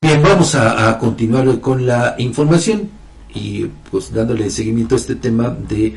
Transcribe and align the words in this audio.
Bien, 0.00 0.22
vamos 0.22 0.54
a, 0.54 0.96
continuar 0.96 1.60
con 1.60 1.84
la 1.84 2.14
información 2.18 2.88
y 3.34 3.64
pues 3.90 4.12
dándole 4.12 4.48
seguimiento 4.48 4.94
a 4.94 4.98
este 4.98 5.16
tema 5.16 5.48
de 5.50 5.96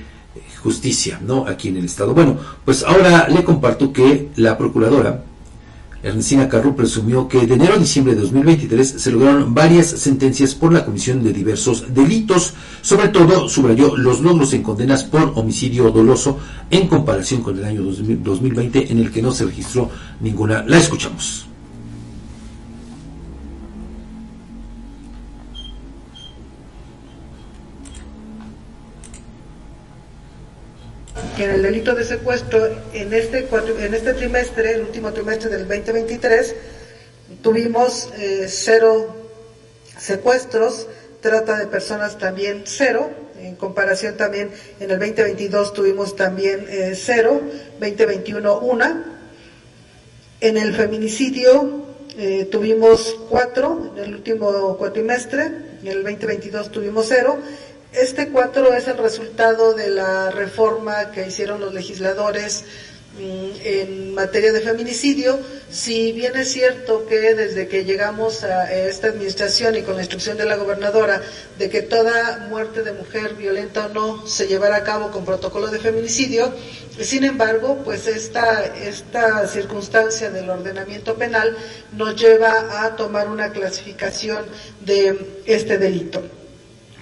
justicia, 0.63 1.19
¿no? 1.23 1.45
Aquí 1.45 1.67
en 1.67 1.77
el 1.77 1.85
Estado. 1.85 2.15
Bueno, 2.15 2.35
pues 2.65 2.83
ahora 2.83 3.27
le 3.29 3.43
comparto 3.43 3.93
que 3.93 4.29
la 4.37 4.57
procuradora 4.57 5.23
Ernestina 6.01 6.49
Carro 6.49 6.75
presumió 6.75 7.27
que 7.27 7.45
de 7.45 7.53
enero 7.53 7.75
a 7.75 7.77
diciembre 7.77 8.15
de 8.15 8.21
2023 8.21 8.89
se 8.89 9.11
lograron 9.11 9.53
varias 9.53 9.85
sentencias 9.85 10.55
por 10.55 10.73
la 10.73 10.83
comisión 10.83 11.23
de 11.23 11.31
diversos 11.31 11.93
delitos. 11.93 12.55
Sobre 12.81 13.09
todo, 13.09 13.47
subrayó 13.47 13.95
los 13.95 14.21
logros 14.21 14.51
en 14.53 14.63
condenas 14.63 15.03
por 15.03 15.33
homicidio 15.35 15.91
doloso 15.91 16.39
en 16.71 16.87
comparación 16.87 17.43
con 17.43 17.59
el 17.59 17.65
año 17.65 17.83
2020 17.83 18.91
en 18.91 18.97
el 18.97 19.11
que 19.11 19.21
no 19.21 19.31
se 19.31 19.45
registró 19.45 19.91
ninguna. 20.21 20.63
La 20.65 20.79
escuchamos. 20.79 21.50
En 31.43 31.51
el 31.51 31.61
delito 31.63 31.95
de 31.95 32.03
secuestro, 32.03 32.67
en 32.93 33.13
este, 33.13 33.47
en 33.79 33.93
este 33.93 34.13
trimestre, 34.13 34.73
el 34.73 34.81
último 34.81 35.11
trimestre 35.11 35.49
del 35.49 35.67
2023, 35.67 36.55
tuvimos 37.41 38.09
eh, 38.17 38.45
cero 38.47 39.15
secuestros, 39.97 40.87
trata 41.21 41.57
de 41.57 41.67
personas 41.67 42.17
también 42.17 42.63
cero, 42.65 43.09
en 43.39 43.55
comparación 43.55 44.17
también 44.17 44.51
en 44.79 44.91
el 44.91 44.99
2022 44.99 45.73
tuvimos 45.73 46.15
también 46.15 46.65
eh, 46.69 46.93
cero, 46.95 47.41
2021 47.79 48.59
una. 48.59 49.17
En 50.41 50.57
el 50.57 50.75
feminicidio 50.75 51.85
eh, 52.17 52.47
tuvimos 52.51 53.15
cuatro 53.29 53.93
en 53.95 54.03
el 54.03 54.15
último 54.15 54.77
cuatrimestre, 54.77 55.45
en 55.81 55.87
el 55.87 56.03
2022 56.03 56.71
tuvimos 56.71 57.07
cero, 57.09 57.39
este 57.93 58.29
4 58.29 58.73
es 58.73 58.87
el 58.87 58.97
resultado 58.97 59.73
de 59.73 59.89
la 59.89 60.31
reforma 60.31 61.11
que 61.11 61.27
hicieron 61.27 61.59
los 61.59 61.73
legisladores 61.73 62.63
mm, 63.19 63.49
en 63.63 64.13
materia 64.13 64.53
de 64.53 64.61
feminicidio, 64.61 65.39
si 65.69 66.13
bien 66.13 66.35
es 66.37 66.51
cierto 66.51 67.05
que 67.05 67.33
desde 67.33 67.67
que 67.67 67.83
llegamos 67.83 68.43
a 68.45 68.73
esta 68.73 69.07
administración 69.07 69.75
y 69.75 69.81
con 69.81 69.95
la 69.95 70.03
instrucción 70.03 70.37
de 70.37 70.45
la 70.45 70.55
gobernadora 70.55 71.21
de 71.57 71.69
que 71.69 71.81
toda 71.81 72.47
muerte 72.49 72.83
de 72.83 72.93
mujer 72.93 73.35
violenta 73.35 73.87
o 73.87 73.89
no 73.89 74.25
se 74.25 74.47
llevara 74.47 74.77
a 74.77 74.83
cabo 74.83 75.11
con 75.11 75.25
protocolo 75.25 75.67
de 75.67 75.79
feminicidio, 75.79 76.53
sin 76.99 77.25
embargo, 77.25 77.81
pues 77.83 78.07
esta, 78.07 78.65
esta 78.65 79.45
circunstancia 79.47 80.29
del 80.29 80.49
ordenamiento 80.49 81.15
penal 81.15 81.57
nos 81.91 82.15
lleva 82.15 82.85
a 82.85 82.95
tomar 82.95 83.29
una 83.29 83.51
clasificación 83.51 84.45
de 84.79 85.41
este 85.45 85.77
delito. 85.77 86.40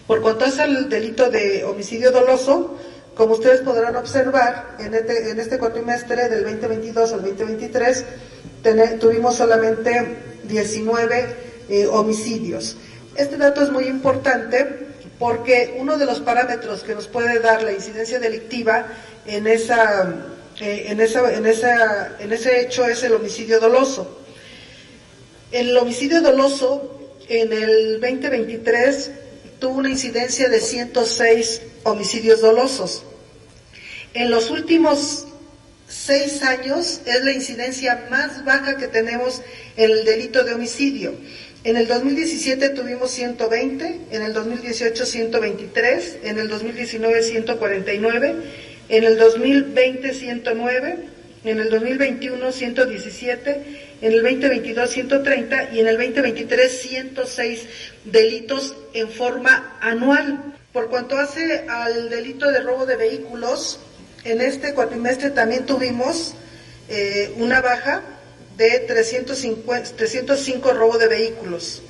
Por 0.09 0.21
es 0.43 0.57
el 0.57 0.89
delito 0.89 1.29
de 1.29 1.63
homicidio 1.63 2.09
doloso, 2.11 2.75
como 3.13 3.33
ustedes 3.33 3.61
podrán 3.61 3.95
observar, 3.95 4.75
en 4.79 4.95
este, 4.95 5.29
en 5.29 5.39
este 5.39 5.59
cuatrimestre 5.59 6.27
del 6.29 6.45
2022 6.45 7.13
al 7.13 7.21
2023 7.21 8.05
tuvimos 8.99 9.35
solamente 9.35 10.17
19 10.45 11.35
eh, 11.69 11.85
homicidios. 11.85 12.75
Este 13.15 13.37
dato 13.37 13.61
es 13.61 13.69
muy 13.69 13.83
importante 13.83 14.87
porque 15.19 15.75
uno 15.77 15.95
de 15.95 16.07
los 16.07 16.21
parámetros 16.21 16.81
que 16.81 16.95
nos 16.95 17.07
puede 17.07 17.37
dar 17.37 17.61
la 17.61 17.71
incidencia 17.71 18.17
delictiva 18.19 18.87
en, 19.27 19.45
eh, 19.45 19.77
ese 22.31 22.61
hecho 22.61 22.87
es 22.87 23.03
el 23.03 23.13
homicidio 23.13 23.59
doloso. 23.59 24.21
El 25.51 25.77
homicidio 25.77 26.19
doloso 26.23 27.11
en 27.27 27.53
el 27.53 28.01
2023 28.01 29.11
tuvo 29.59 29.79
una 29.79 29.89
incidencia 29.89 30.49
de 30.49 30.59
106 30.59 31.61
homicidios 31.83 32.41
dolosos. 32.41 33.03
En 34.13 34.31
los 34.31 34.49
últimos 34.49 35.27
seis 35.87 36.43
años 36.43 37.01
es 37.05 37.23
la 37.23 37.31
incidencia 37.31 38.07
más 38.09 38.43
baja 38.45 38.77
que 38.77 38.87
tenemos 38.87 39.41
en 39.75 39.91
el 39.91 40.05
delito 40.05 40.43
de 40.43 40.53
homicidio. 40.53 41.13
En 41.63 41.75
el 41.75 41.87
2017 41.87 42.69
tuvimos 42.69 43.11
120, 43.11 43.99
en 44.11 44.21
el 44.21 44.33
2018 44.33 45.05
123, 45.05 46.17
en 46.23 46.39
el 46.39 46.47
2019 46.47 47.21
149, 47.21 48.35
en 48.87 49.03
el 49.03 49.17
2020 49.17 50.13
109, 50.13 50.97
en 51.43 51.59
el 51.59 51.69
2021 51.69 52.51
117, 52.51 53.97
en 54.01 54.11
el 54.11 54.23
2022 54.23 54.89
130 54.89 55.69
y 55.73 55.79
en 55.79 55.87
el 55.87 55.97
2023 55.97 56.81
106 56.81 57.65
delitos 58.05 58.75
en 58.93 59.09
forma 59.09 59.77
anual. 59.81 60.53
Por 60.73 60.89
cuanto 60.89 61.17
hace 61.17 61.65
al 61.67 62.09
delito 62.09 62.51
de 62.51 62.59
robo 62.61 62.85
de 62.85 62.95
vehículos, 62.95 63.79
en 64.23 64.41
este 64.41 64.73
cuatrimestre 64.73 65.31
también 65.31 65.65
tuvimos 65.65 66.35
eh, 66.89 67.33
una 67.37 67.61
baja 67.61 68.03
de 68.57 68.79
350, 68.79 69.95
305 69.95 70.73
robo 70.73 70.97
de 70.97 71.07
vehículos. 71.07 71.81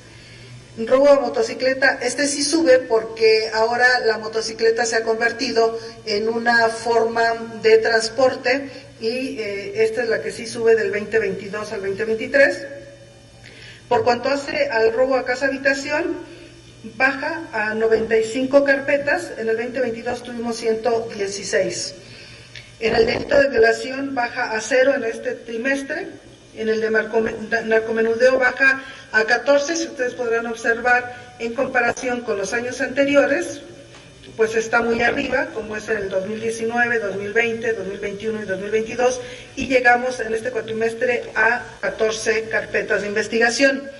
Robo 0.86 1.08
a 1.08 1.20
motocicleta, 1.20 1.98
este 2.02 2.26
sí 2.26 2.42
sube 2.42 2.78
porque 2.78 3.50
ahora 3.52 4.00
la 4.00 4.18
motocicleta 4.18 4.86
se 4.86 4.96
ha 4.96 5.02
convertido 5.02 5.78
en 6.06 6.28
una 6.28 6.68
forma 6.68 7.34
de 7.62 7.78
transporte 7.78 8.70
y 9.00 9.38
eh, 9.38 9.84
esta 9.84 10.02
es 10.02 10.08
la 10.08 10.22
que 10.22 10.30
sí 10.30 10.46
sube 10.46 10.76
del 10.76 10.92
2022 10.92 11.72
al 11.72 11.80
2023. 11.82 12.66
Por 13.88 14.04
cuanto 14.04 14.28
hace 14.28 14.68
al 14.68 14.92
robo 14.92 15.16
a 15.16 15.24
casa 15.24 15.46
habitación, 15.46 16.16
baja 16.96 17.48
a 17.52 17.74
95 17.74 18.64
carpetas, 18.64 19.32
en 19.36 19.48
el 19.48 19.56
2022 19.56 20.22
tuvimos 20.22 20.56
116. 20.56 21.94
En 22.80 22.94
el 22.94 23.06
delito 23.06 23.38
de 23.38 23.48
violación 23.48 24.14
baja 24.14 24.52
a 24.52 24.60
cero 24.60 24.94
en 24.94 25.04
este 25.04 25.32
trimestre, 25.32 26.06
en 26.56 26.68
el 26.68 26.80
de 26.80 26.90
narcomenudeo 26.90 28.38
baja 28.38 28.82
a 29.12 29.24
14, 29.24 29.76
si 29.76 29.86
ustedes 29.88 30.14
podrán 30.14 30.46
observar 30.46 31.34
en 31.38 31.54
comparación 31.54 32.20
con 32.22 32.38
los 32.38 32.52
años 32.52 32.80
anteriores, 32.80 33.62
pues 34.36 34.54
está 34.54 34.80
muy 34.80 35.02
arriba, 35.02 35.48
como 35.52 35.76
es 35.76 35.88
en 35.88 35.98
el 35.98 36.08
2019, 36.08 36.98
2020, 36.98 37.72
2021 37.74 38.42
y 38.42 38.46
2022, 38.46 39.20
y 39.56 39.66
llegamos 39.66 40.20
en 40.20 40.34
este 40.34 40.50
cuatrimestre 40.50 41.24
a 41.34 41.62
14 41.80 42.48
carpetas 42.48 43.02
de 43.02 43.08
investigación. 43.08 43.90